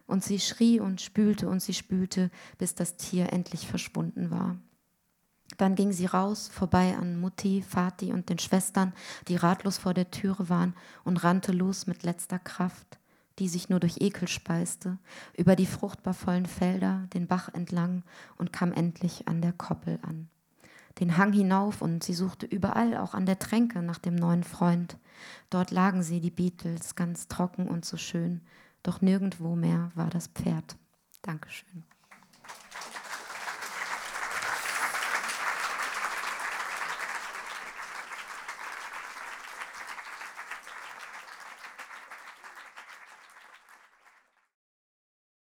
Und 0.07 0.23
sie 0.23 0.39
schrie 0.39 0.79
und 0.79 1.01
spülte 1.01 1.49
und 1.49 1.61
sie 1.61 1.73
spülte, 1.73 2.31
bis 2.57 2.75
das 2.75 2.97
Tier 2.97 3.31
endlich 3.31 3.67
verschwunden 3.67 4.31
war. 4.31 4.57
Dann 5.57 5.75
ging 5.75 5.91
sie 5.91 6.05
raus, 6.05 6.49
vorbei 6.51 6.95
an 6.95 7.19
Mutti, 7.19 7.63
Vati 7.67 8.13
und 8.13 8.29
den 8.29 8.39
Schwestern, 8.39 8.93
die 9.27 9.35
ratlos 9.35 9.77
vor 9.77 9.93
der 9.93 10.11
Türe 10.11 10.49
waren, 10.49 10.75
und 11.03 11.23
rannte 11.23 11.51
los 11.51 11.87
mit 11.87 12.03
letzter 12.03 12.39
Kraft, 12.39 12.99
die 13.39 13.49
sich 13.49 13.69
nur 13.69 13.79
durch 13.79 13.97
Ekel 13.99 14.27
speiste, 14.27 14.97
über 15.35 15.55
die 15.55 15.65
fruchtbar 15.65 16.13
vollen 16.13 16.45
Felder, 16.45 17.07
den 17.13 17.27
Bach 17.27 17.49
entlang 17.53 18.03
und 18.37 18.53
kam 18.53 18.71
endlich 18.71 19.27
an 19.27 19.41
der 19.41 19.53
Koppel 19.53 19.99
an 20.03 20.29
den 20.99 21.17
Hang 21.17 21.33
hinauf 21.33 21.81
und 21.81 22.03
sie 22.03 22.13
suchte 22.13 22.45
überall, 22.45 22.97
auch 22.97 23.13
an 23.13 23.25
der 23.25 23.39
Tränke, 23.39 23.81
nach 23.81 23.99
dem 23.99 24.15
neuen 24.15 24.43
Freund. 24.43 24.97
Dort 25.49 25.71
lagen 25.71 26.03
sie, 26.03 26.19
die 26.19 26.31
Beatles, 26.31 26.95
ganz 26.95 27.27
trocken 27.27 27.67
und 27.67 27.85
so 27.85 27.97
schön, 27.97 28.41
doch 28.83 29.01
nirgendwo 29.01 29.55
mehr 29.55 29.91
war 29.95 30.09
das 30.09 30.27
Pferd. 30.27 30.77
Dankeschön. 31.21 31.83